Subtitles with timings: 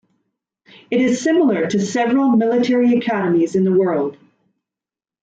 [0.89, 4.17] It is similar to several military academies in the world.